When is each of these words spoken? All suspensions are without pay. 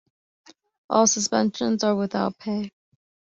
All 0.89 1.05
suspensions 1.05 1.83
are 1.83 1.95
without 1.95 2.35
pay. 2.39 2.71